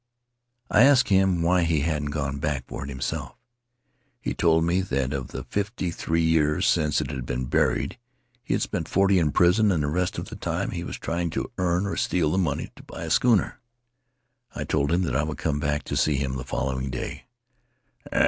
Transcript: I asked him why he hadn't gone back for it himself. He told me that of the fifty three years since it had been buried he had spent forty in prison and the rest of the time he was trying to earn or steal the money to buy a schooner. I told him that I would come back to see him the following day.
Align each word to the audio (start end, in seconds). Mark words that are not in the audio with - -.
I 0.71 0.81
asked 0.81 1.09
him 1.09 1.43
why 1.43 1.61
he 1.61 1.81
hadn't 1.81 2.09
gone 2.09 2.39
back 2.39 2.65
for 2.67 2.81
it 2.83 2.89
himself. 2.89 3.35
He 4.19 4.33
told 4.33 4.63
me 4.63 4.81
that 4.81 5.13
of 5.13 5.27
the 5.27 5.43
fifty 5.43 5.91
three 5.91 6.23
years 6.23 6.67
since 6.67 7.01
it 7.01 7.11
had 7.11 7.23
been 7.23 7.45
buried 7.45 7.99
he 8.43 8.55
had 8.55 8.63
spent 8.63 8.87
forty 8.89 9.19
in 9.19 9.29
prison 9.31 9.71
and 9.71 9.83
the 9.83 9.87
rest 9.89 10.17
of 10.17 10.29
the 10.29 10.35
time 10.35 10.71
he 10.71 10.83
was 10.83 10.97
trying 10.97 11.29
to 11.37 11.51
earn 11.59 11.85
or 11.85 11.95
steal 11.97 12.31
the 12.31 12.39
money 12.39 12.71
to 12.77 12.81
buy 12.81 13.03
a 13.03 13.11
schooner. 13.11 13.59
I 14.55 14.63
told 14.63 14.91
him 14.91 15.03
that 15.03 15.15
I 15.15 15.21
would 15.21 15.37
come 15.37 15.59
back 15.59 15.83
to 15.83 15.95
see 15.95 16.15
him 16.15 16.35
the 16.35 16.43
following 16.43 16.89
day. 16.89 17.27